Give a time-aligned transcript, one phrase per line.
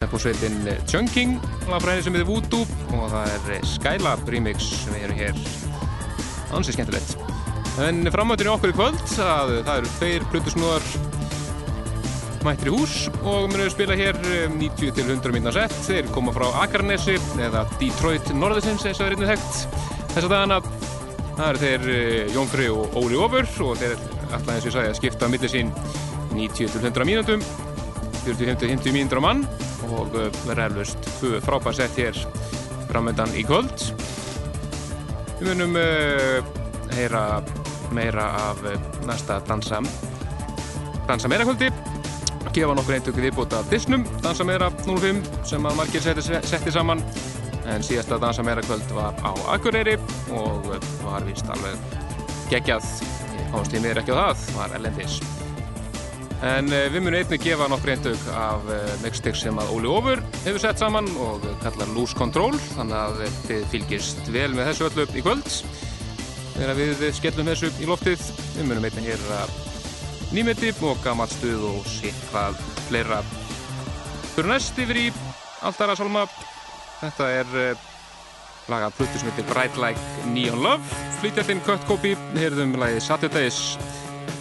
[0.00, 1.34] Sveitin Chunking
[1.68, 2.62] lagfræði sem heitir Voodoo
[2.96, 5.40] og það er Skylab remix sem við erum hér.
[6.56, 7.12] Ansið skemmtilegt.
[7.84, 10.88] En framöndinu okkur í kvöld að það eru tveir plutusnúðar
[12.48, 14.16] mættir í hús og munum spila hér
[14.56, 15.76] 90 til 100 minna sett.
[15.84, 19.80] Þeir koma frá Akarnesi eða Detroit Norðisins eins og það er einnig þekkt.
[20.14, 20.62] Þess að dagana
[21.38, 24.78] það eru þeir eh, Jón Frey og Óli Ofur og þeir alltaf eins og ég
[24.78, 25.76] sagði að skipta millir sín
[26.32, 27.50] 90 til 100 mínútum
[28.24, 29.44] 40-50 mínútur á mann
[29.88, 32.18] og eh, verður eflust tvö frábær sett hér
[32.90, 33.84] framöndan í kvöld.
[35.40, 36.40] Við munum uh,
[36.96, 37.40] heyra
[37.96, 38.74] meira af uh,
[39.08, 39.80] næsta dansa
[41.08, 41.70] dansa meira kvöldi.
[42.50, 47.04] Gefa nokkur eintöku viðbúta Disnum dansa meira 05 sem að margir setti, setti saman.
[47.70, 49.96] En síðasta dansa meira kvöld var á Akureyri
[50.34, 50.72] og
[51.04, 51.78] var vist alveg
[52.50, 52.90] geggjað.
[53.54, 55.20] Komst í mér ekki á það, var Erlendis
[56.40, 60.22] En uh, við munum einnig gefa nokkur eintök af uh, mixtix sem að Óli Ófur
[60.46, 65.04] hefur sett saman og kallar Loose Control þannig að þið fylgist vel með þessu öllu
[65.12, 65.50] í kvöld.
[66.54, 68.24] Þegar við skellum þessu í loftið
[68.56, 69.52] við munum einnig að
[70.32, 72.56] nýmeti og gammalt stuð og sitt hvað
[72.88, 73.20] fleira.
[74.32, 75.06] Fyrir næst yfir í
[75.66, 76.24] Altara Salma
[77.02, 77.88] þetta er uh,
[78.72, 81.00] laga pluttur sem heitir Bright Like Neon Love.
[81.20, 83.60] Flytjandinn Cut Copy heyrðum lagið Saturdays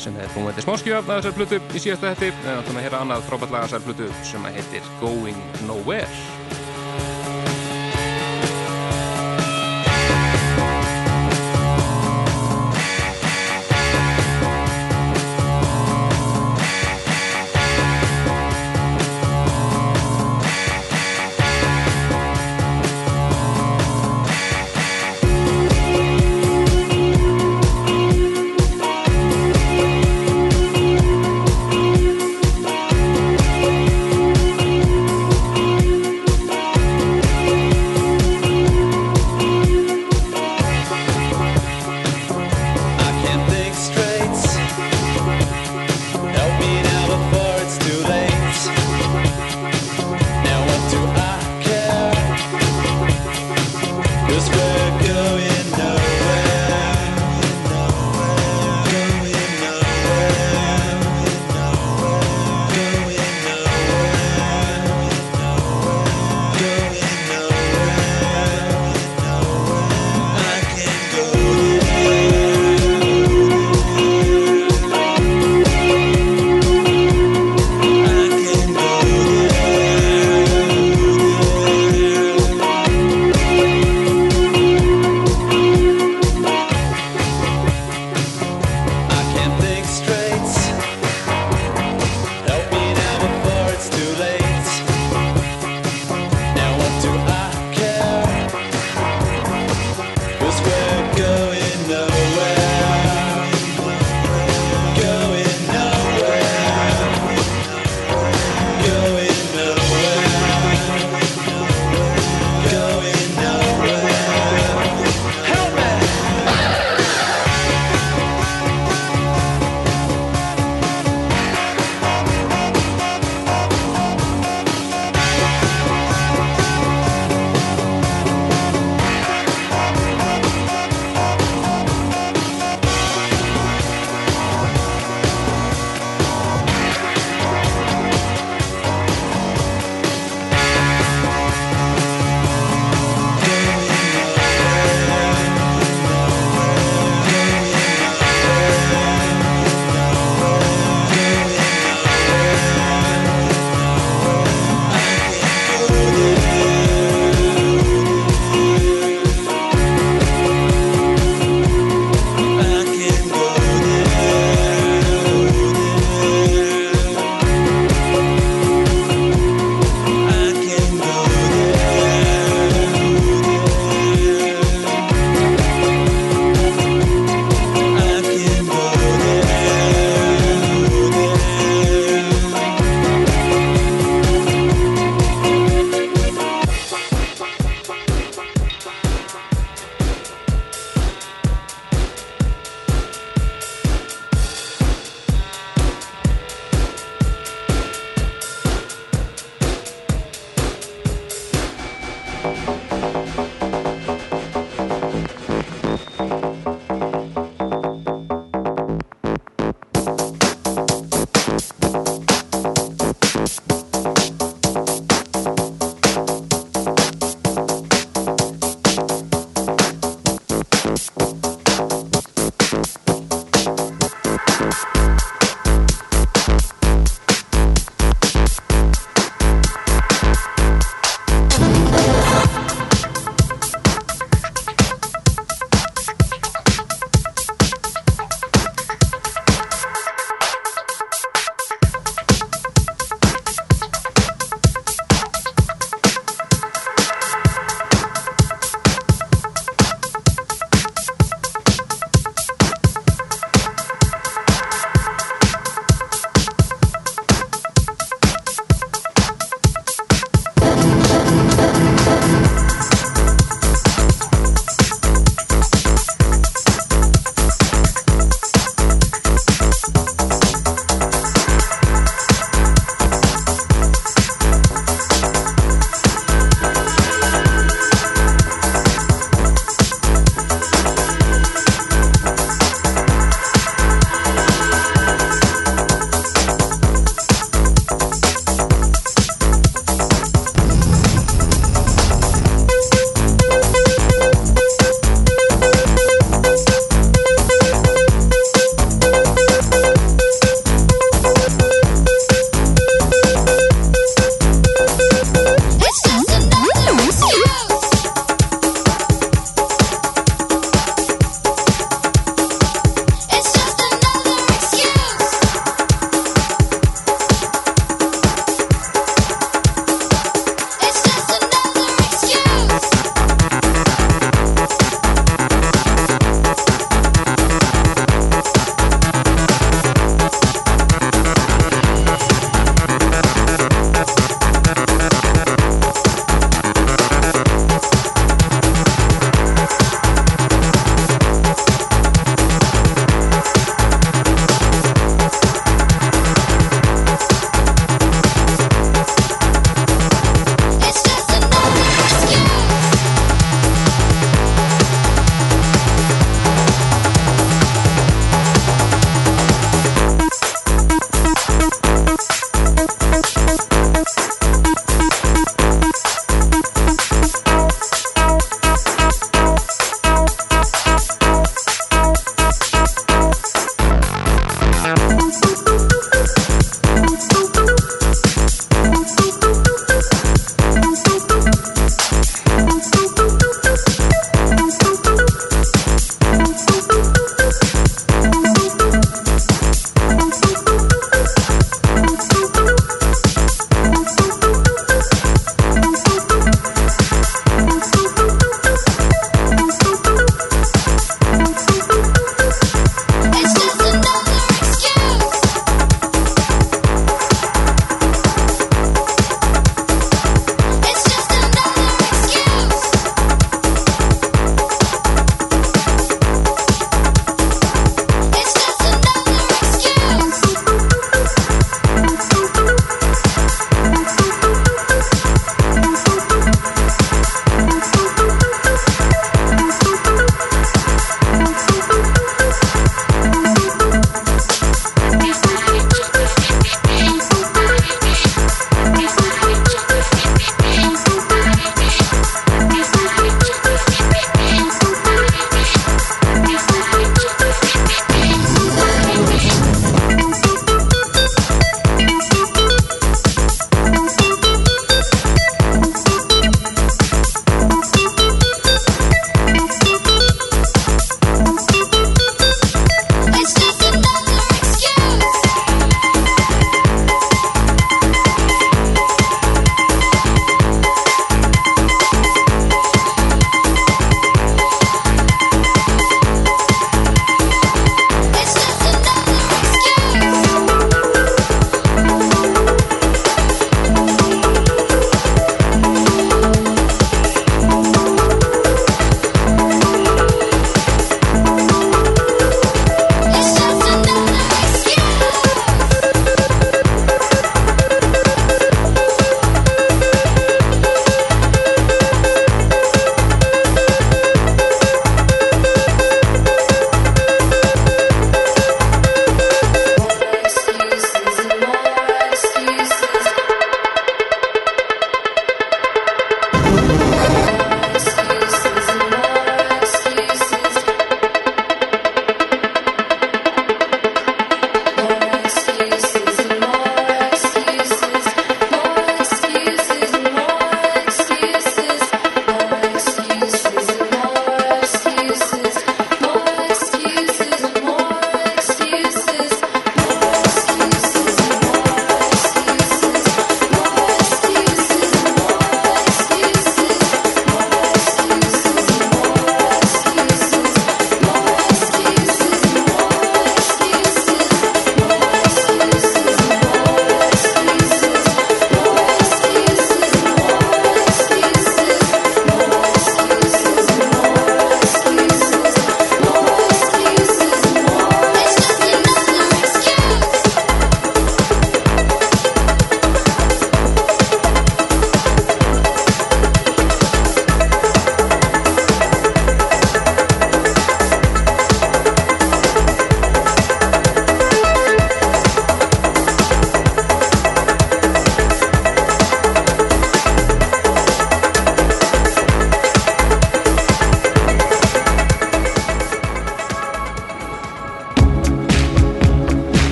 [0.00, 3.02] sem er búin þetta smáskjöf af þessar plötu í síðasta hætti en við að heyra
[3.04, 6.59] annað frábært lag af þessar plötu sem heitir Going Nowhere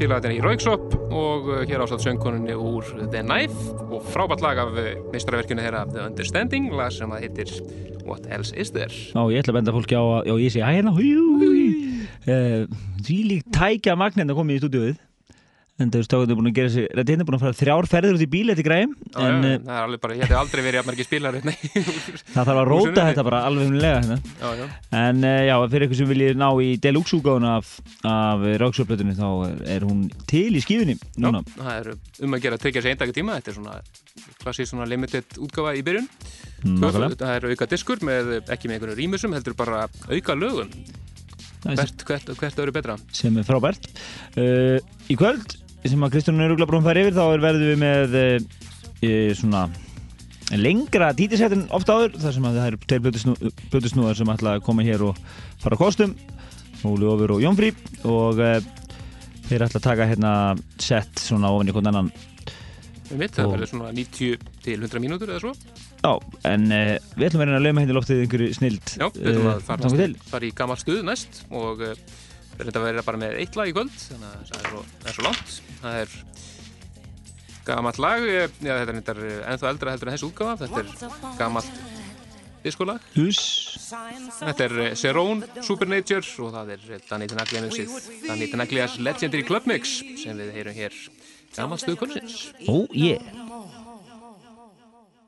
[0.00, 4.72] félagatinn í Rauksop og uh, hér ásátt söngkoninni úr The Knife og frábært lag af
[5.12, 7.52] meistaraverkinu þeirra The Understanding, lag sem að heitir
[8.06, 8.88] What Else Is There.
[8.88, 10.94] Já, ég ætla að benda fólki á að, ég sé að hérna,
[13.04, 14.96] því lík tækja magnin að koma í stúdíuð.
[15.80, 17.86] En þú veist, þá er búin að gera sér, þetta er búin að fara þrjár
[17.88, 20.34] ferðir út í bíl eftir græm, en já, uh, það er alveg bara, ég hef
[20.40, 21.54] aldrei verið jafnmargi spilar hérna.
[22.34, 24.18] það þarf að róta þetta bara alveg umlega hérna.
[24.60, 24.66] já.
[25.00, 27.72] En uh, já, fyrir eitthvað sem viljið ná í deluxe úgáðuna af,
[28.12, 29.26] af Ráksjóplötunni, þá
[29.76, 31.40] er, hún til í skífunni núna.
[31.56, 31.92] Það er
[32.28, 33.80] um að gera að tryggja sér eindagi tíma, þetta er svona
[34.44, 36.10] klassísk svona limited útgáfa í byrjun.
[36.66, 37.16] Nákvæmlega.
[37.24, 40.68] Það er auka diskur með, ekki með einhvern rýmusum, heldur bara auka lögum.
[41.68, 42.94] Er Hvert, hvert, hvert öðru betra.
[43.12, 43.84] sem er frábært
[44.40, 44.78] uh,
[45.12, 45.58] í kvöld
[45.88, 49.62] sem að Kristján Örugla Brún fær yfir þá er verðum við með uh, svona
[50.60, 53.02] lengra títisættin oft áður þar sem að það eru tveir
[53.72, 55.20] blötusnúðar sem ætla að koma hér og
[55.62, 56.16] fara á kostum.
[56.84, 57.70] Óli Ófur og Jónfrí.
[58.04, 58.58] Og uh,
[59.48, 60.32] þeir ætla að taka hérna
[60.80, 62.10] sett svona ofan í hvern annan.
[63.10, 65.54] Um mitt, það verður svona 90 til 100 mínútur eða svo.
[66.00, 66.12] Já,
[66.50, 69.48] en uh, við ætlum að reyna að lauma hérna loftið einhverju snild Já, við ætlum
[69.50, 69.90] að fara,
[70.30, 71.82] fara í gammal stuð næst og
[72.60, 74.68] við erum þetta að vera bara með eitt lag í kvöld þannig að það er
[74.68, 75.54] svo, það er svo langt.
[75.80, 76.18] Það er
[77.70, 80.66] gammalt lag eh, já, þetta er reyndar eh, ennþá eldra heldur en þessu útgáfa.
[80.66, 81.80] Þetta er gammalt
[82.64, 83.04] diskolag.
[83.14, 89.68] Þetta er eh, Serone Supernature og það er eh, Danny Tenaglias Danny Tenaglias Legendary Club
[89.70, 90.98] Mix sem við heyrum hér.
[91.56, 92.50] Gammalt stuð kvöldsins.
[92.68, 93.24] Ó, yeah.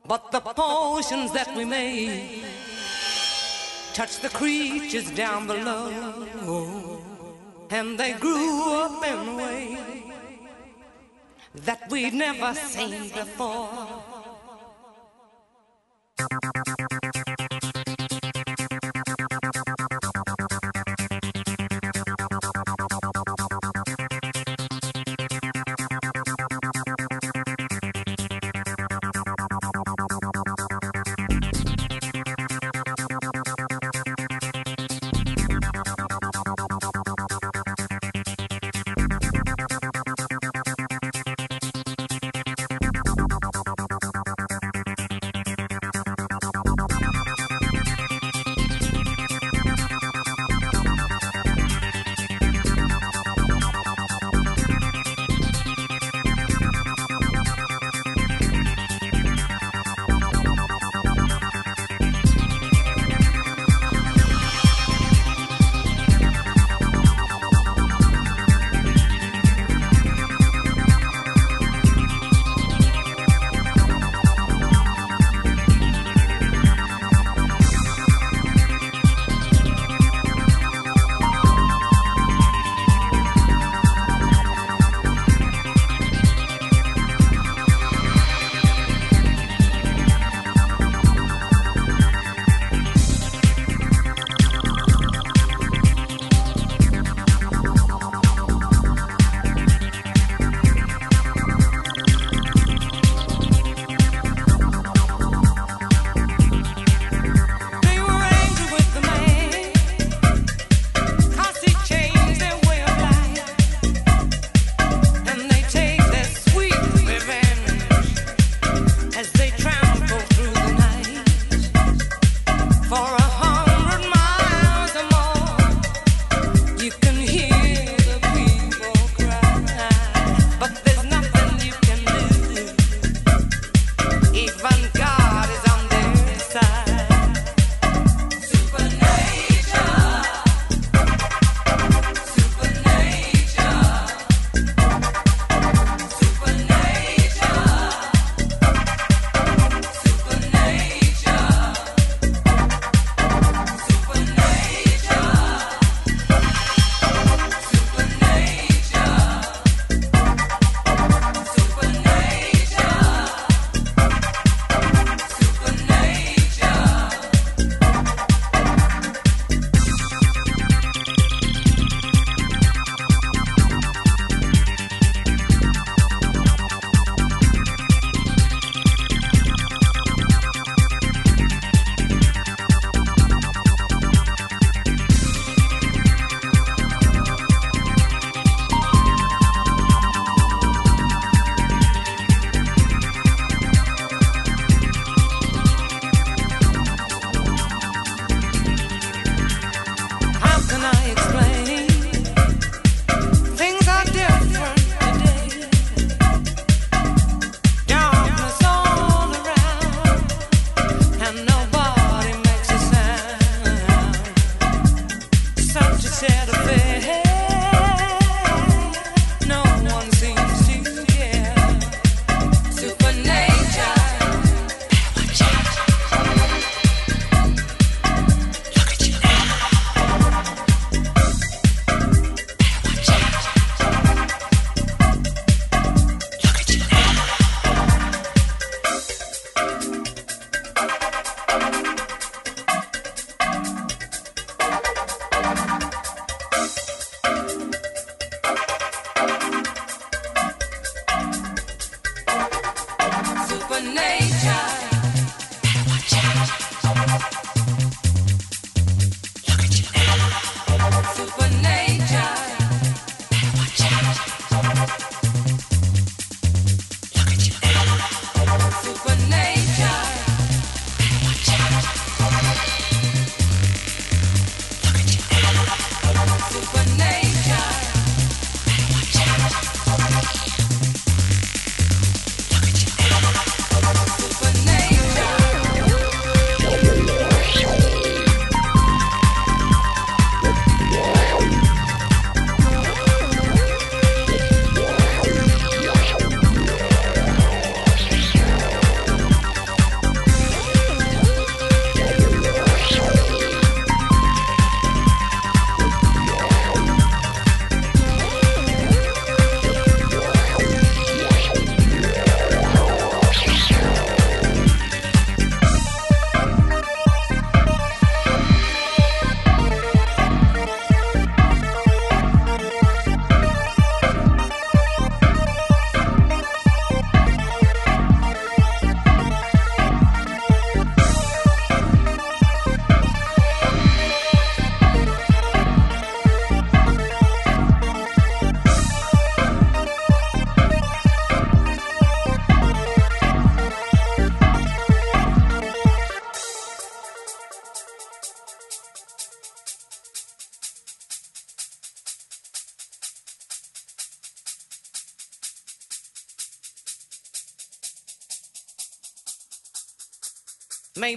[0.05, 2.43] But the potions that we made
[3.93, 6.99] touched the creatures down below,
[7.73, 10.13] and they grew up in a way
[11.55, 14.03] that we'd never seen before.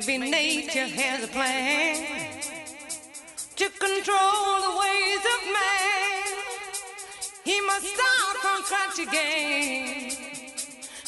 [0.04, 1.96] Maybe nature has a plan
[3.56, 6.36] to control the ways of man.
[7.42, 10.12] He must start from scratch again.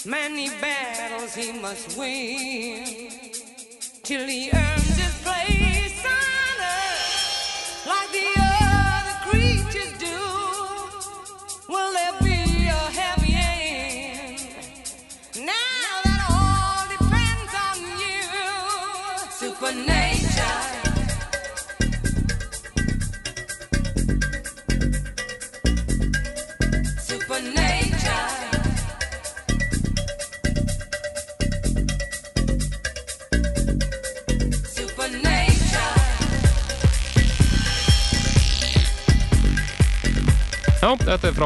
[0.06, 2.87] Many battles he must win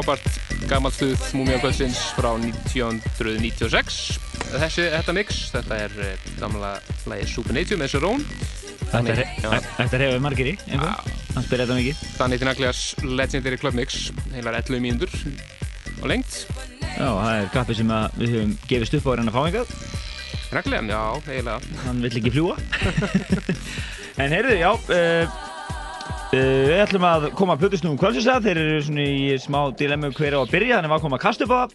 [0.02, 3.98] frábært gammalt stuð Múmia Kvöldsins frá 1996
[4.52, 6.72] Þessi, þetta mix, þetta er eh, gamla
[7.08, 8.24] lagi Supernature með Serón
[8.90, 10.54] Þetta er- hefur margir í.
[10.68, 12.00] Hann spyrir þetta mikið.
[12.18, 14.00] Þannig til Naglegas Legendary Club Mix
[14.34, 15.14] heilar 11 mínútur
[16.02, 16.42] á lengt
[16.82, 19.72] Já, það er kappi sem við höfum gefist upp á að reyna að fá einhvað.
[20.52, 22.58] Naglega, já, eiginlega Hann vill ekki fljúa.
[24.20, 25.41] en heyrðu, já, uh,
[26.32, 28.44] uh, við ætlum að koma að plötusnúum kvöldsins að.
[28.48, 29.10] Þeir eru svona í
[29.42, 31.70] smá dilemmu hver á að byrja, þannig að við koma að kasta upp á það.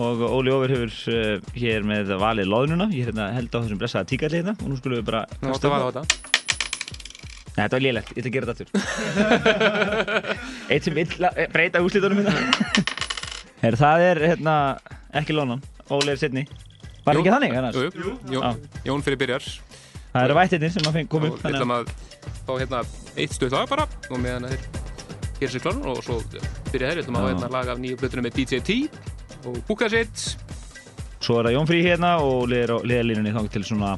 [0.00, 2.86] Og Óli Óver hefur uh, hér með valið loðnuna.
[2.94, 5.82] Ég hérna held á þessum blessaða tíkalli hérna og nú skulum við bara að vaða
[5.82, 6.04] á þetta
[7.50, 8.70] Nei, þetta var lélegt, ég ætla að gera þetta aftur
[10.72, 12.32] Eitt sem vill að breyta úrslitunum hérna
[13.64, 14.54] Her, Það er hérna
[15.20, 15.58] ekki lónan,
[15.90, 16.44] Óli er setni
[17.04, 17.22] Var Jú.
[17.24, 17.50] ekki þannig?
[17.74, 18.54] Jú, jú, Jón,
[18.86, 19.42] Jón fyrir byrjar
[20.10, 22.80] Það eru vættirnir sem að koma upp við þannig að að fá hérna
[23.16, 24.56] eitt stuð lag bara og meðan að
[25.40, 26.16] gera sér klárum og svo
[26.70, 27.26] byrja þeir, við ætlum að Já.
[27.26, 28.78] hafa hérna lag af nýju plötunum með DJ T
[29.46, 30.24] og Búka sitt
[31.20, 33.92] Svo er það Jón Frí hérna og liðir á liðalínunni þang til svona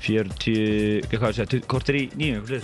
[0.00, 2.60] 40, hvað sé það, kortir í nýju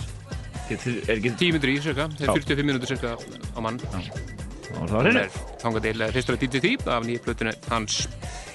[0.67, 2.27] Er ekki, 10 minnur í cirka, Já.
[2.27, 3.77] 45 minnútur cirka á mann.
[3.79, 5.21] Og það var hreinu.
[5.21, 8.01] Er þangað til hristur DJ T af nýju plötunum hans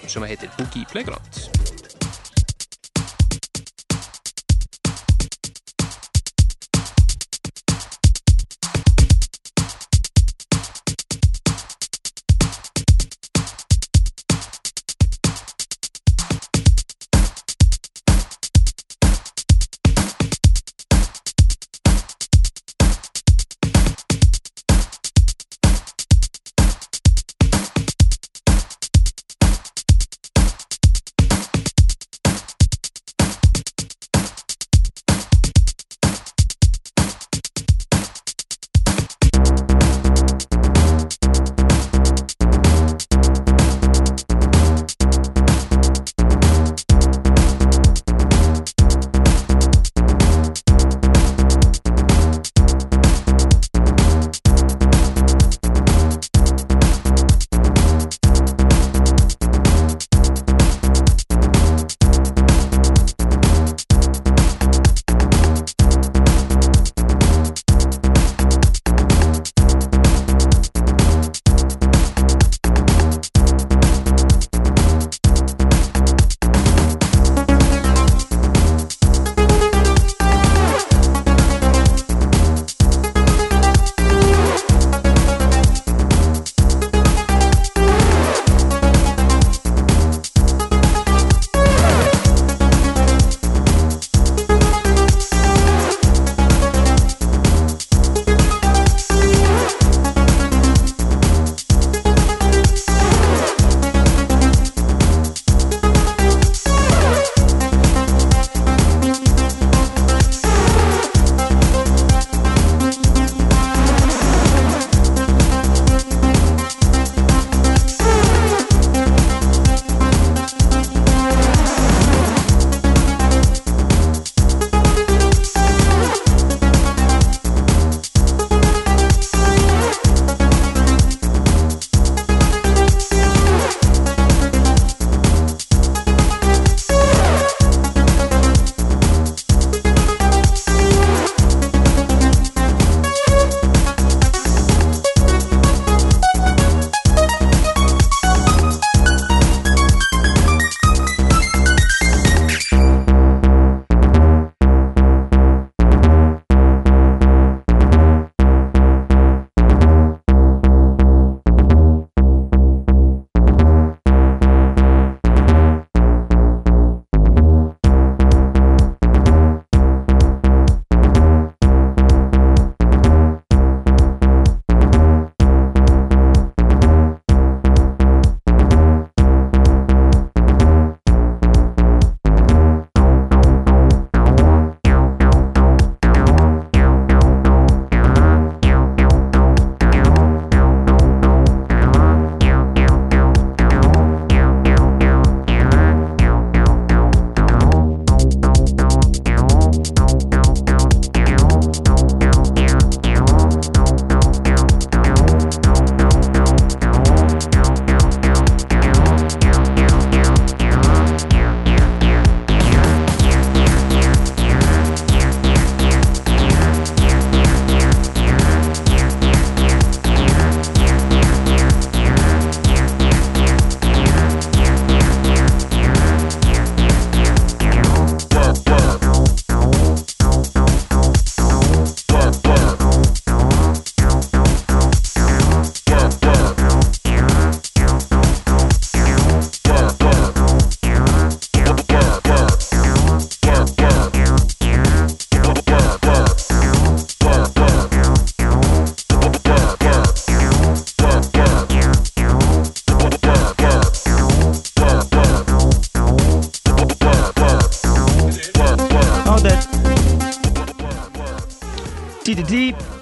[0.04, 1.80] sem heitir Boogie Playground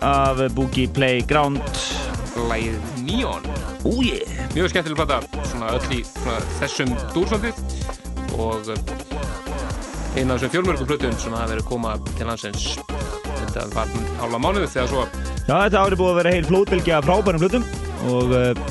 [0.04, 1.60] af Boogie Playground.
[2.50, 3.46] Lægið Neon.
[3.84, 4.24] Oh yeah.
[4.54, 7.58] Mjög skemmtileg plata, svona öll í svona, þessum dúrsaldið
[8.40, 8.94] og eh,
[10.16, 12.66] eina af þessum fjölmörgum plötum sem hafa verið að koma til landsins
[13.40, 15.06] þetta var hálfa mánuðu þegar svo
[15.46, 17.64] Já, þetta árið búið að vera heil flótbylgja af frábærum hlutum
[18.10, 18.64] og uh,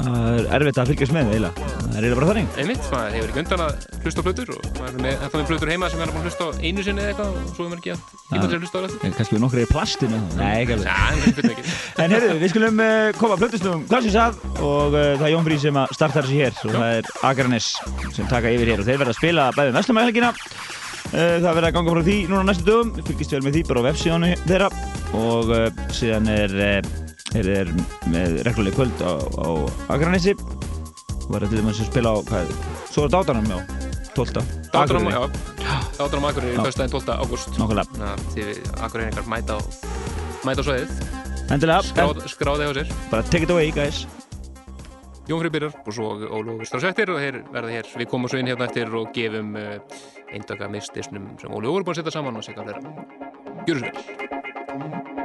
[0.00, 1.65] það er erfitt að fylgjast með eiginlega.
[1.86, 2.48] Það er eiginlega bara þannig.
[2.60, 5.70] einmitt, maður hefur ekki undan að hlusta á plötur og maður er með, með plötur
[5.72, 7.92] heima sem er að hlusta á einu sinni eða eitthvað og svo er maður ekki
[7.94, 10.20] að tíma til að hlusta á þetta Eh, Kannski við nokkru í plastinu.
[10.36, 11.60] Nei, ekki alveg.
[11.96, 15.32] En er heyrðu, við skulum uh, koma að plötusnum klassins að og uh, það er
[15.36, 16.58] Jón Frí sem að starta þessi hér.
[16.66, 17.70] Og það er Akranes
[18.18, 21.74] sem taka yfir hér og þeir verða að spila bæðið Vestlumæðhelgina uh, það verða að
[21.78, 22.92] ganga frá því núna næstu dögum.
[22.98, 24.70] Við fylgist vel með því bara á websíðanu þeirra.
[25.16, 25.52] Og
[25.96, 26.56] síðan er
[27.36, 27.70] er, er
[28.12, 29.48] með regluleg kvöld á, á
[29.92, 30.36] Akranesi
[31.30, 32.52] verða til dæmis að spila á hvað,
[32.92, 33.58] svo er dátanum já,
[34.16, 34.42] 12.
[34.72, 35.30] Dátunum, Akureyri.
[35.60, 37.16] já, Dátunum Akureyri í fyrstæðin 12.
[37.20, 37.56] ágúst.
[37.60, 39.60] Nákvæmlega, þið Akureyringar mæta á
[40.46, 40.92] mæta á sveið,
[41.52, 42.94] endilega, skráð, skráði á sér.
[43.10, 44.06] Bara take it away guys.
[45.26, 48.38] Jón Frið byrjar og svo Ólafur Strás eftir og þeir verða hér, við komum svo
[48.38, 49.74] inn hérna eftir og gefum uh,
[50.30, 53.64] eindaka mistisnum sem Ólafur er búin að setja saman og segja hvað þeirra.
[53.66, 55.15] Gjörðu svo vel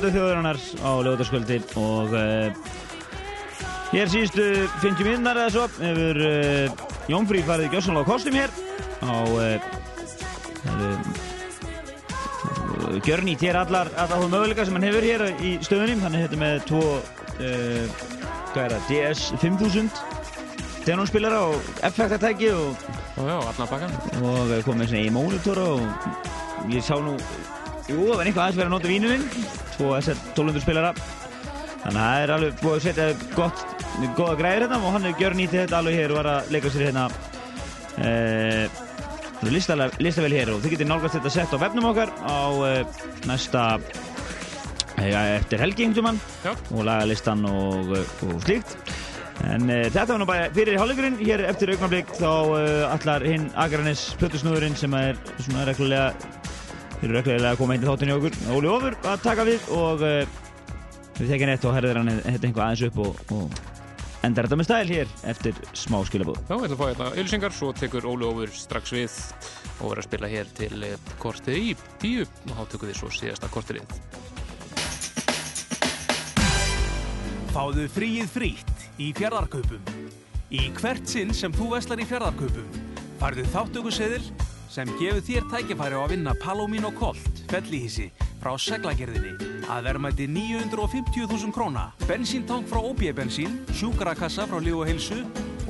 [0.00, 2.48] Dansættu þjóðurinnar á lögutaskvöldi og uh,
[3.90, 6.72] hér síðustu 50 minnar eða svo hefur uh,
[7.12, 8.48] Jónfrí farið gjössanlega á kostum hér
[9.04, 9.60] á uh,
[13.04, 16.64] gjörnýtt hér allar allar hún möguleika sem hann hefur hér í stöðunum þetta er með
[16.72, 16.80] tvo
[17.44, 19.92] er það, DS 5000
[20.88, 21.60] denónspilara og
[21.90, 22.72] effektatæki og
[23.20, 25.84] og komið í mónitora og
[26.72, 27.20] ég sá nú
[27.90, 29.49] jú, það var einhvað aðeins verið að nota vínuminn
[29.80, 30.92] tvo SR1200 spilara.
[31.80, 33.66] Þannig að það er alveg búið að setja gott
[34.16, 36.72] goða græðir hérna og hann hefur gjör nýtið þetta alveg hér og var að leika
[36.74, 37.06] sér hérna
[37.96, 38.10] e,
[39.48, 40.52] listavel hér.
[40.52, 42.72] Og þið getur nálgast þetta sett á vefnum okkar á e,
[43.30, 43.66] næsta
[45.00, 46.52] ja, eftir helgi einhvern mann Já.
[46.76, 48.76] og listan og, og slíkt.
[49.48, 53.46] En uh, þetta var nú bara fyrir hálfleikurinn, hér eftir augnablik þá uh, allar hinn
[53.56, 56.10] Akranes plötusnúðurinn sem er svona reglulega,
[57.00, 60.02] þeir eru reglulega að koma inn í þáttinu okkur, Óli Ófur að taka við og
[60.04, 60.40] uh,
[61.16, 63.70] við tekja nett og herðir hann þetta einhvað aðeins upp og, og
[64.26, 66.40] endar þetta með stæl hér eftir smá skilabóð.
[66.44, 69.16] Já, ég ætla að fá hérna auðlýsingar, svo tekur Óli Ófur strax við
[69.80, 71.72] og verður að spila hér til eh, kortið í
[72.02, 73.80] tíu og þá tökum við svo síðasta kortið
[77.50, 79.88] Fáðu fríið frítt í fjardarkaupum.
[80.54, 82.68] Í hvert sinn sem þú veslar í fjardarkaupum
[83.18, 84.22] farðu þáttökuseðil
[84.70, 88.10] sem gefur þér tækifæri á að vinna Palomino Colt fellihísi
[88.40, 95.20] frá seglagerðinni að verðmæti 950.000 króna, bensíntank frá OB bensín, sjúkarakassa frá Líf og Hilsu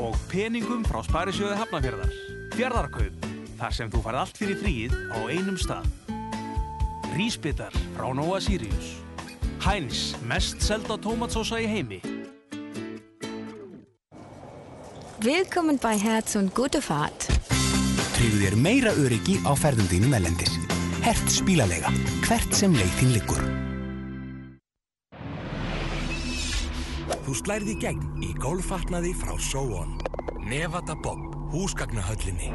[0.01, 2.15] og peningum frá Sparisjóði Hafnafjörðar.
[2.55, 3.27] Fjardarkaup,
[3.61, 5.89] þar sem þú farð allt fyrir fríið á einum stað.
[7.17, 8.95] Rísbitar frá Nóa Sirius.
[9.65, 12.01] Heinz, mest selda tómatsósa í heimi.
[15.21, 17.40] Willkommen bei Herz und gute Fahrt.
[18.21, 20.59] Tryggðu þér meira öryggi á ferðum þínum ellendis.
[21.01, 21.89] Hert spílalega,
[22.27, 23.41] hvert sem leið þín liggur.
[27.25, 29.97] Þú slærði gegn í golffatnaði frá So-On.
[30.45, 32.53] Nevada Bob, húsgagnahöllinni.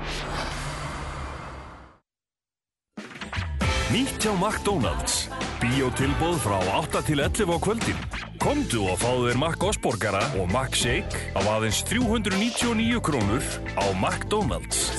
[3.89, 5.31] Nýtt hjá McDonalds.
[5.63, 8.05] Bíótilbóð frá 8 til 11 á kvöldin.
[8.37, 14.91] Komdu og fáðu þér Mac Osborgara og Mac Shake á aðeins 399 krónur á McDonalds.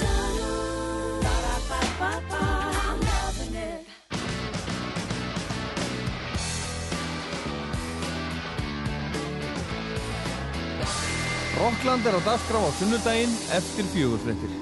[11.56, 14.52] Rockland er á dagskrá á sunnudaginn eftir fjögurfrettir.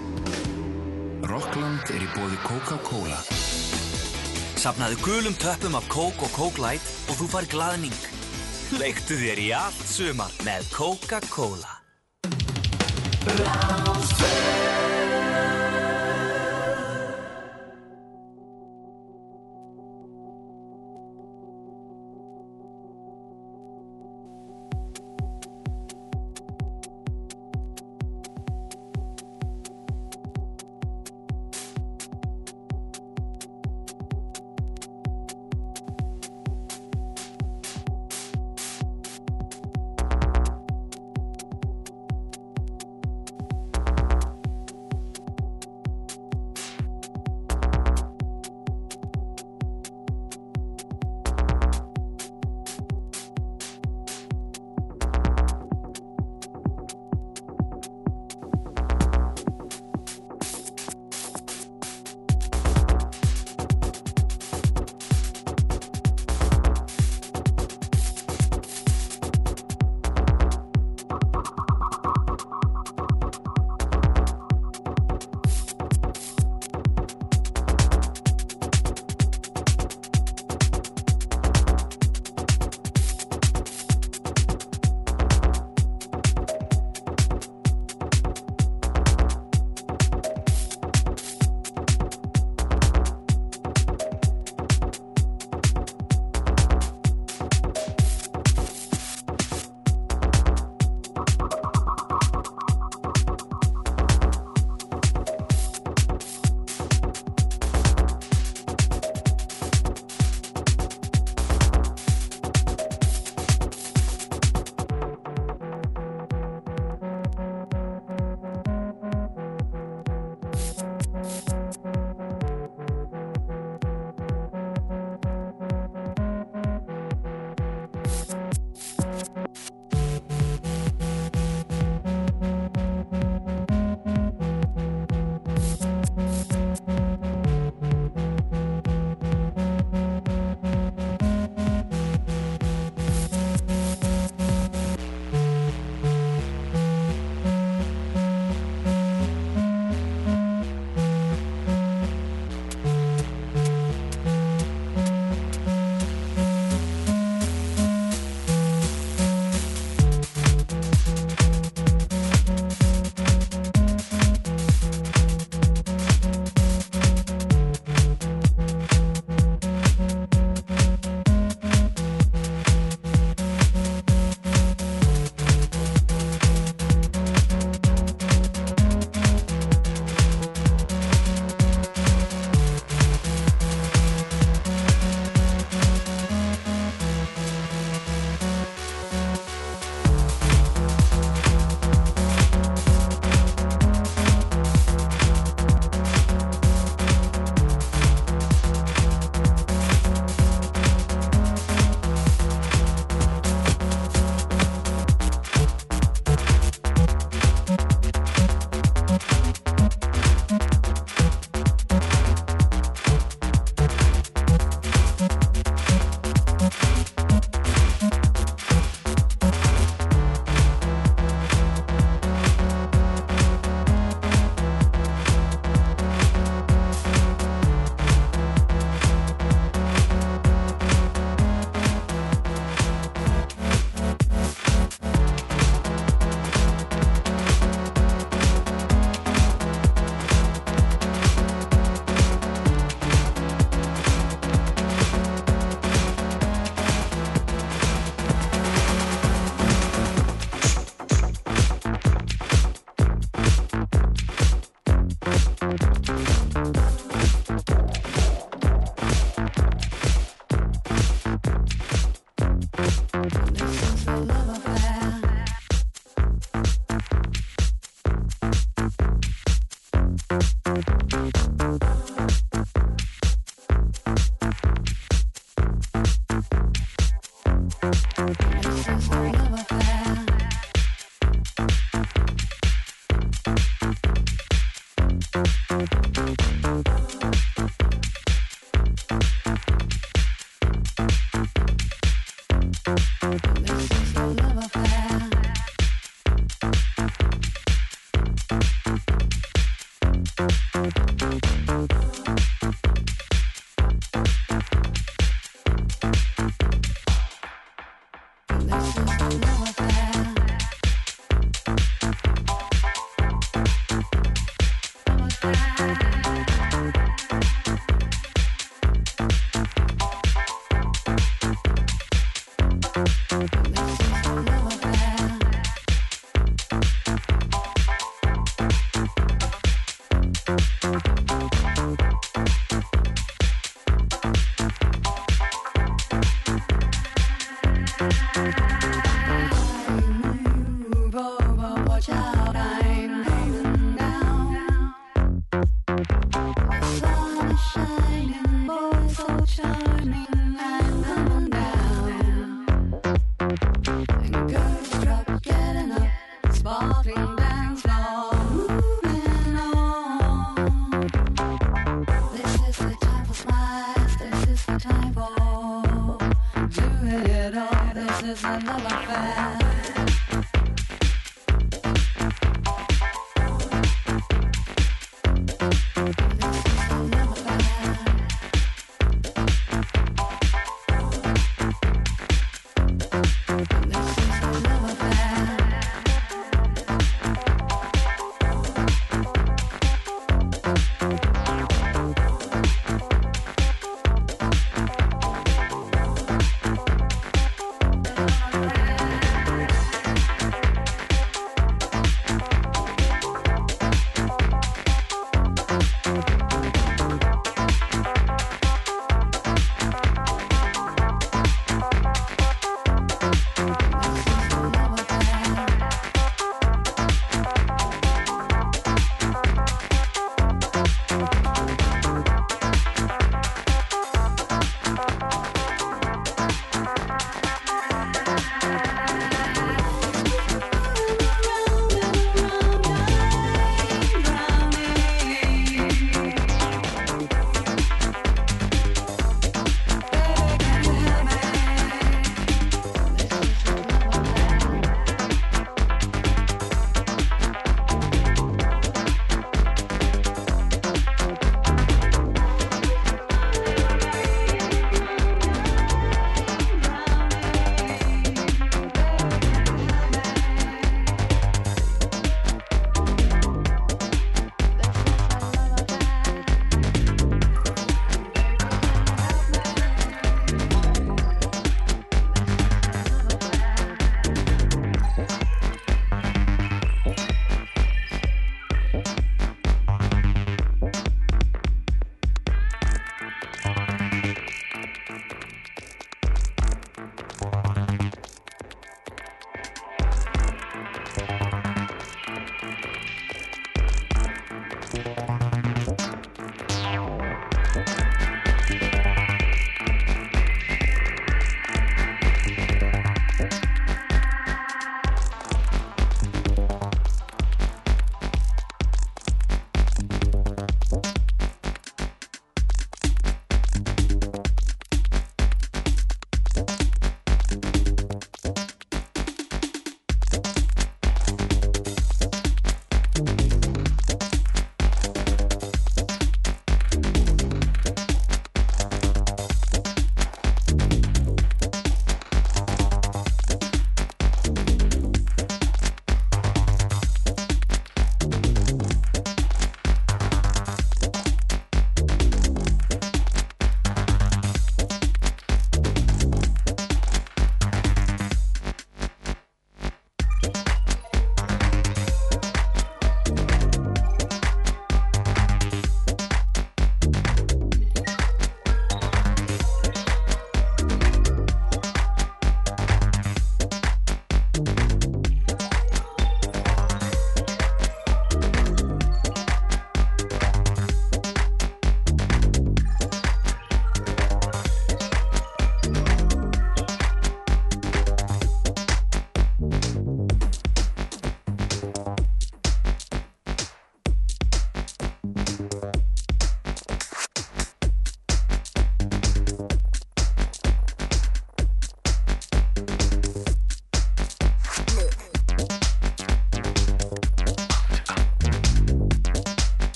[1.27, 3.19] Rockland er í bóði Coca-Cola.
[4.62, 7.99] Safnaðu gulum töppum af Coke og Coke Light og þú fari glaðning.
[8.79, 11.83] Leiktu þér í allt sumar með Coca-Cola.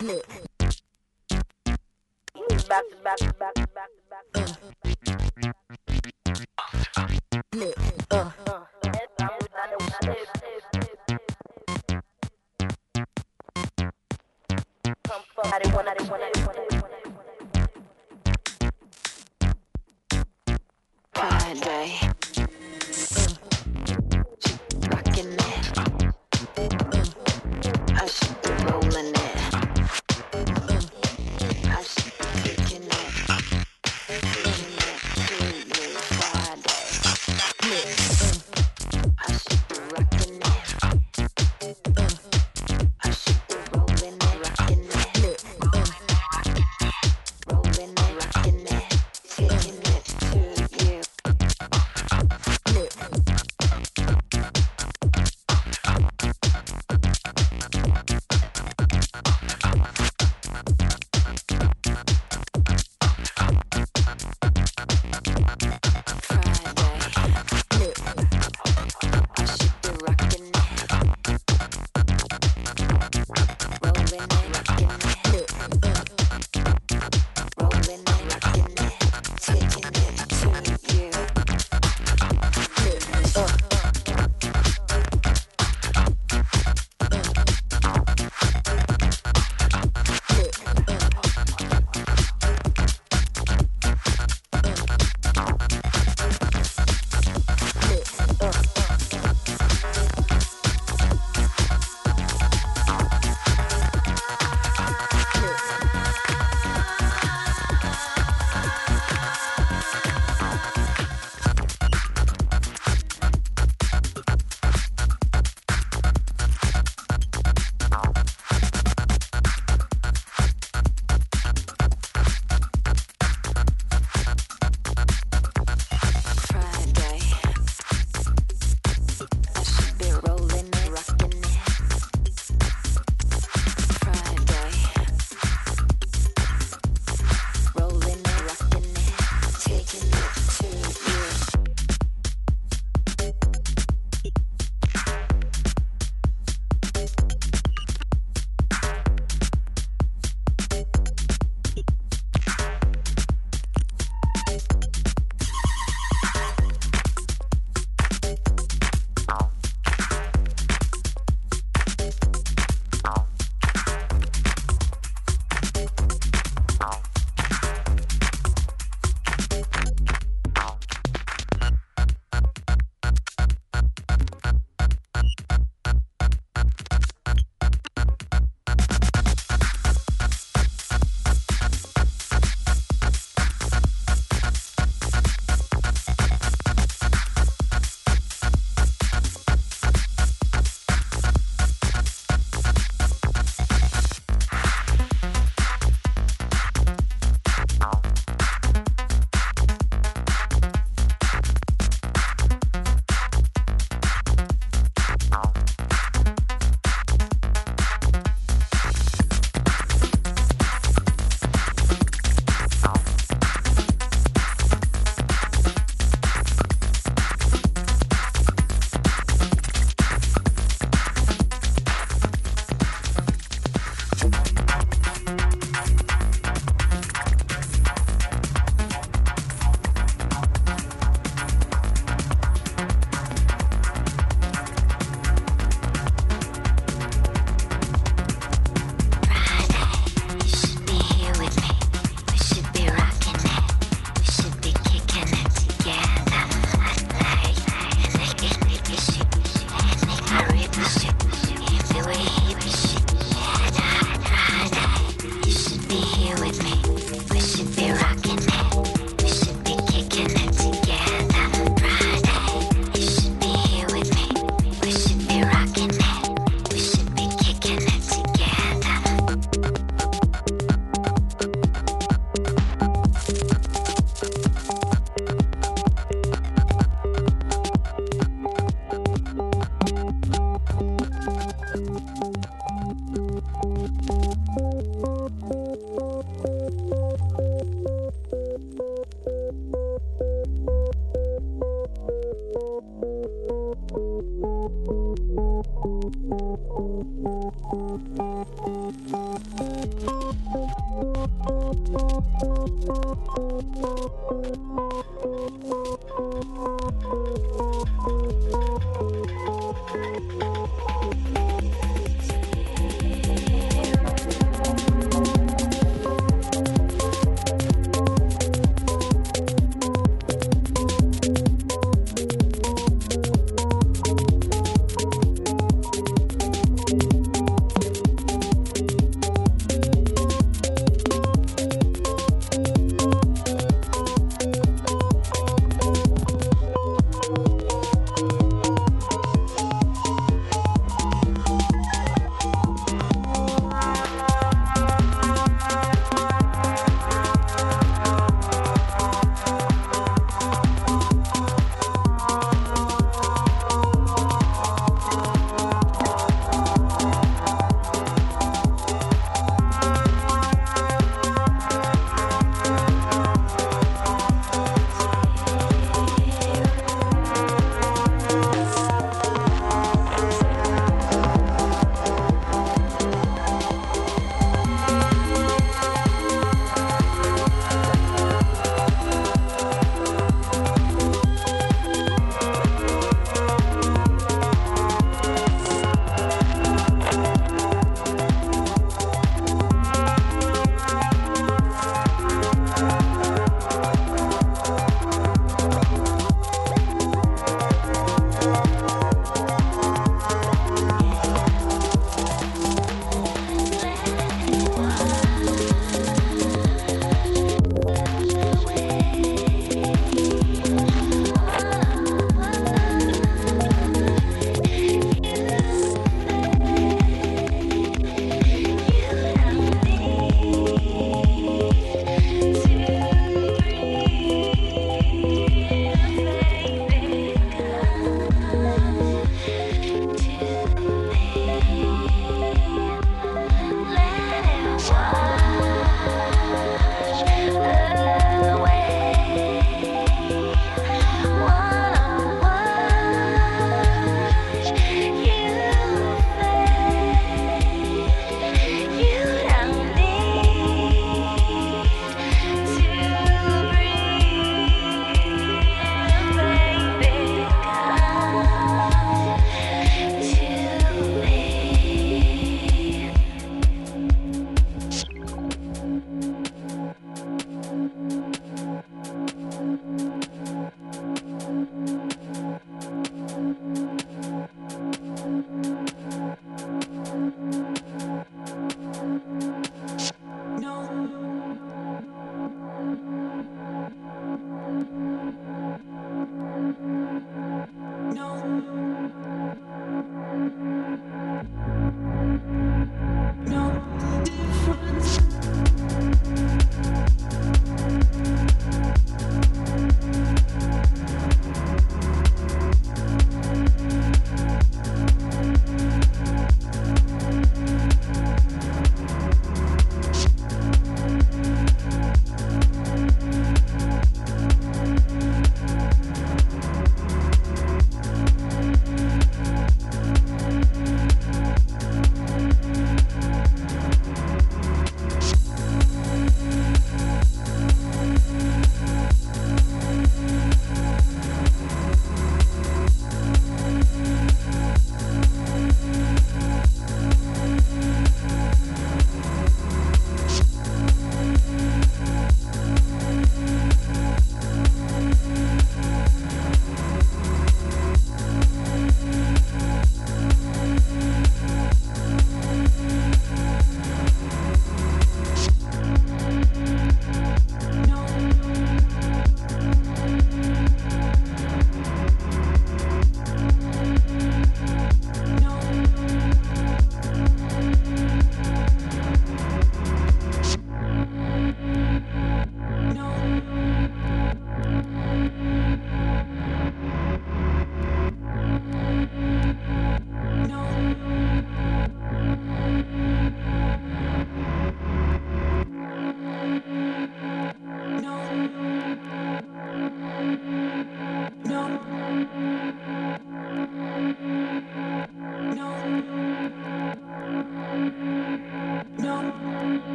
[0.00, 0.16] Back,
[3.04, 3.90] back, back, back,
[4.32, 5.79] back.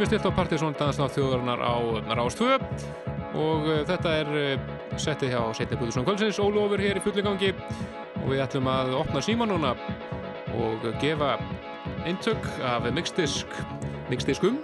[0.00, 1.76] Erum við stilt á Partiðsson Dansnátt þjóðarinnar á
[2.16, 2.46] Rás 2
[3.36, 4.62] og uh, þetta er uh,
[4.96, 6.38] settið hjá Setni Búðursson Kvöldsins.
[6.40, 7.50] Ólofur hér í fulli gangi.
[8.22, 9.74] Og við ætlum að opna síma núna
[10.56, 11.34] og gefa
[12.08, 13.60] eintök af mixdisk
[14.08, 14.56] mixdiskum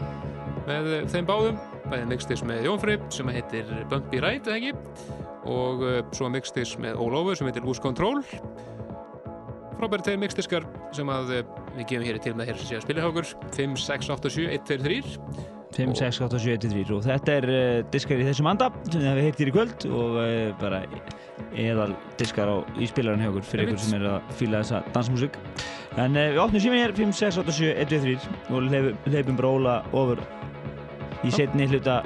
[0.64, 1.60] með þeim báðum.
[1.84, 5.12] Bæðið mixdisk með Jónfri sem heitir Bumpy Ride, eða ekki?
[5.52, 8.24] Og uh, svo mixdisk með Ólofur sem heitir Lose Control
[9.76, 10.66] frábæri tegir mixdiskar
[10.96, 11.42] sem að uh,
[11.76, 13.30] við gefum hér í til með hér sem sé að spila hjá okkur.
[13.56, 17.32] 5, 6, 8, 7, 1, 2, 3 5, 6, 8, 7, 1, 3 og þetta
[17.36, 20.28] er uh, diskar í þessum anda sem heitt hér í kvöld og uh,
[20.60, 20.82] bara
[21.56, 21.90] eðal
[22.20, 25.36] diskar á í spilarinn hjá okkur fyrir ykkur sem er að fýla þessa dansmusik
[26.00, 26.96] en uh, við opnum síðan hér.
[26.96, 28.16] 5, 6, 8, 7, 1, 2,
[28.48, 30.22] 3 og leifum, leifum bróla ofur
[31.26, 32.00] í setni hluta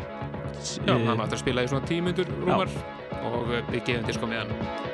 [0.61, 2.73] Já, hann eftir að spila í svona tímundur rúmar
[3.31, 4.90] og við gefum diskum með hann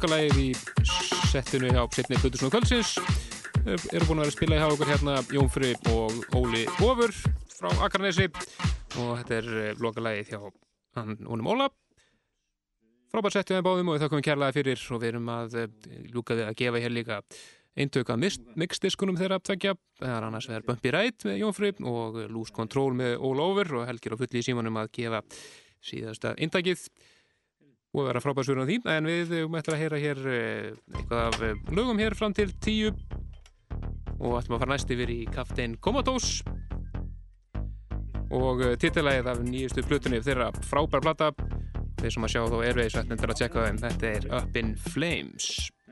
[0.00, 0.52] lokalægið í
[1.28, 2.94] settinu hjá setni Plutusnúð kvöldsins.
[3.68, 7.12] Er- eru búin að vera að spila hjá okkur hérna Jónfri og Óli Ofur
[7.52, 8.30] frá Akarnesi
[8.96, 10.38] og þetta er eh, lokalægið hjá
[10.96, 11.68] hann Ónum Óla.
[13.12, 15.68] Frábært settu þeim báðum og við þakkum kærlega fyrir og við erum að eh,
[16.14, 17.20] ljúka við að gefa hér líka
[17.76, 22.96] eintöka mixdiskunum þeirra tvekja það er annars vegar Bumpy Ride með Jónfri og Loose Control
[22.96, 25.20] með Óla Ofur og Helgir og fulli í símanum að gefa
[25.84, 26.88] síðasta intakið
[27.94, 28.76] og vera á því.
[28.92, 32.52] En við um eftir að heyra hér eh, eitthvað af eh, lögum hér fram til
[32.62, 32.92] tíu.
[34.20, 36.44] Og ætlum að fara næst yfir í Kaftein Comatose
[38.30, 41.32] og uh, titilægið af nýjustu flutunni þeirra frábær plata.
[41.98, 43.80] Þeir sem að sjá þó erfiðisvætnendur að tjekka þeim.
[43.82, 45.48] Þetta er Up in Flames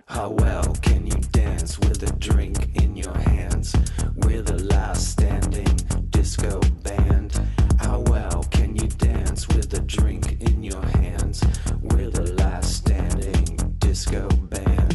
[0.09, 3.77] How well can you dance with a drink in your hands?
[4.17, 5.67] We're the last standing
[6.09, 7.39] disco band.
[7.79, 11.45] How well can you dance with a drink in your hands?
[11.83, 14.88] We're the last standing disco band.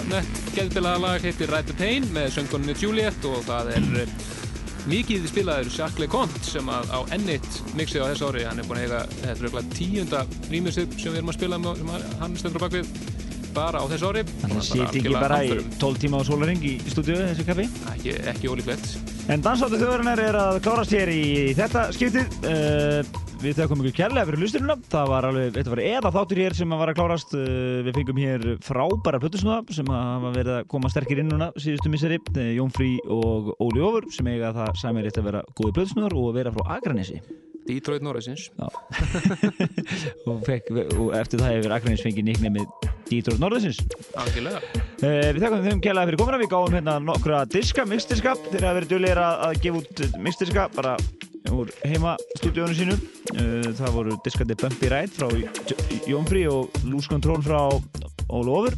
[0.00, 4.14] Þetta geðbilaða lag heitir Ride the Pain með söngunni Juliet og það er eh,
[4.90, 8.80] mikið spilaður Jacques Leconte sem að á ennitt mixið á þessu ári, hann er búin
[8.80, 11.92] að eiga þetta er örugglega tíunda rýmisið sem við erum að spila með, sem
[12.22, 12.94] hann- stendur á bakvið
[13.52, 14.22] bara á þessu ári.
[14.40, 15.72] Þannig að það sýti ekki bara í hamförum.
[15.82, 17.66] 12 tíma á sólaring í stúdíu þessi kaffi?
[17.92, 18.94] Ekki, ekki ólíklegt.
[19.28, 22.38] En dansáttu þjóðarinnar er að klárast hér í þetta skiptið.
[22.48, 26.54] Uh, Við þakkum ykkur kærlega fyrir hlusturina Það var alveg, þetta var eða þáttur hér
[26.54, 27.32] sem var að klárast.
[27.34, 31.48] Uh, Við fengum hér frábæra plötusnúða sem að hafa verið að koma sterkir inn núna
[31.58, 32.20] síðustu misseri.
[32.36, 36.28] Uh, Jón Frí og Óli Ófur sem eiga það samir að vera góði plötusnúðar og
[36.36, 37.18] vera frá Akranesi.
[37.66, 38.48] Detroit Norrisins
[40.26, 43.82] og, og eftir það hefur Akranes fengið nicknamið Detroit Norðinsins
[44.18, 44.62] algjörlega.
[45.02, 48.78] Uh, við þakkum þeim kjærlega fyrir komuna, við gáum hérna nokkra diska, mixdiska, þeir hafa
[48.80, 50.96] verið duglegir að, að gefa út mixdiska bara
[51.50, 52.94] úr heima stúdíónu sínu.
[53.32, 57.58] Uh, það voru diskandi Bumpy Ride frá J- Jónfrí og Loose Control frá
[58.32, 58.76] Ólu Ofur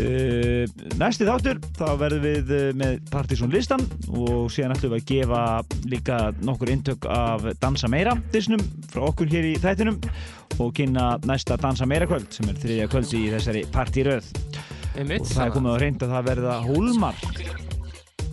[0.00, 0.64] uh,
[1.00, 5.42] næsti þáttur þá verðum við uh, með Partizón listan og síðan ætlum við að gefa
[5.90, 9.98] líka nokkur intök af Dansa Meira disnum frá okkur hér í þættinum
[10.62, 14.28] og kynna næsta Dansa Meira kvöld sem er þriðja kvöld í þessari partíröð
[14.94, 17.16] og það er komið á reynd að það verða hólmar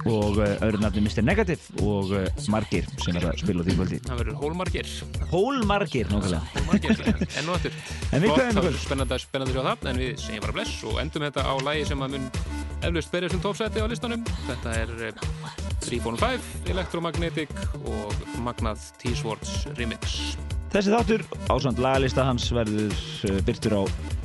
[0.09, 1.21] og uh, öðru nafni Mr.
[1.25, 3.99] Negative og uh, margir sem verða að spila á því kvöldi.
[4.07, 4.91] Það verður hólmargir.
[5.31, 7.03] Hólmargir, hólmargir,
[7.39, 7.77] enn og aftur.
[8.81, 12.05] Spennandi, spennandi á það en við segjum bara bless og endum þetta á lægi sem
[12.05, 12.29] að mun
[12.81, 14.23] eflaust berja sem topsæti á listanum.
[14.47, 15.25] Þetta er eh,
[15.85, 20.35] 3.5 Electromagnetic og Magnað T-Swords Remix.
[20.71, 22.95] Þessi þáttur ásand lagalista hans verður
[23.47, 23.81] byrtur á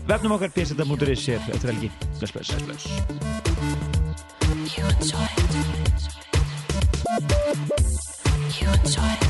[0.06, 1.90] vefnum okkar pseta.is hér eftir helgi.
[2.20, 3.45] Bless, bless, bless.
[3.45, 3.45] You
[5.06, 5.46] enjoy it.
[8.60, 9.25] You enjoy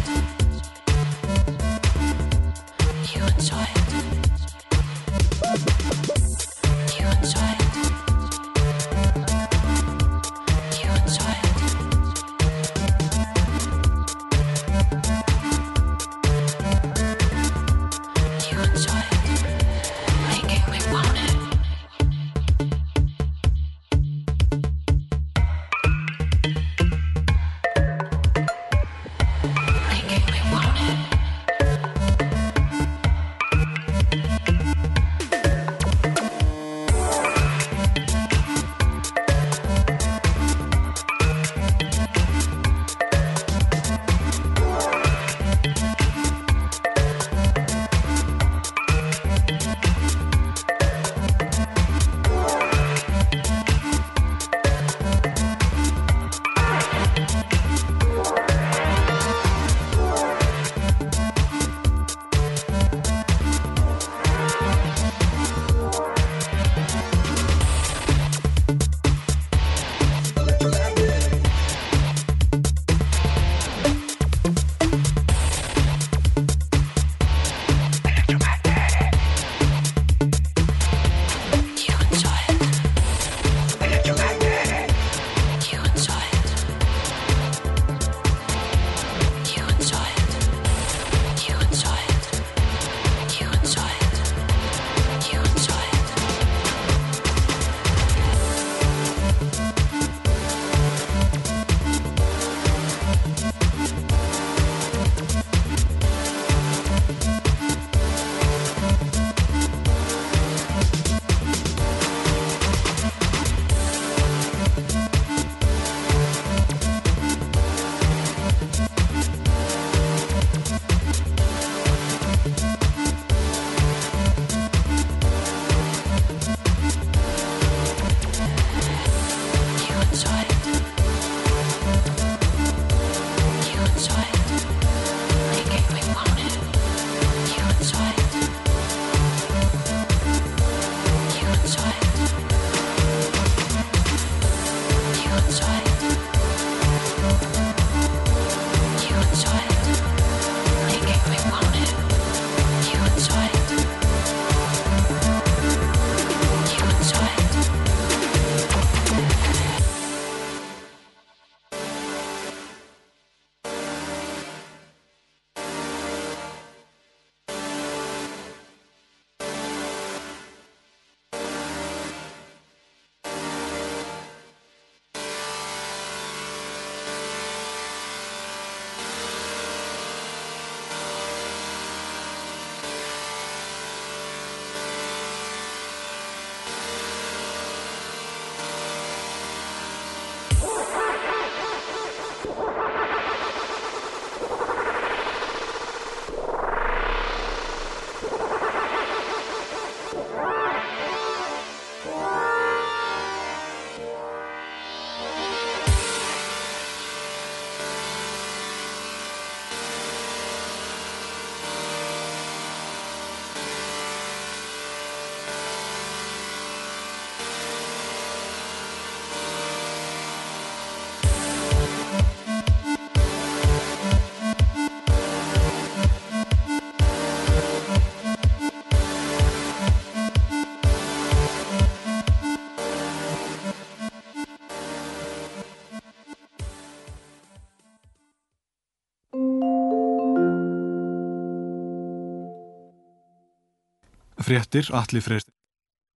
[244.46, 245.42] Fréttir, Atli Freyr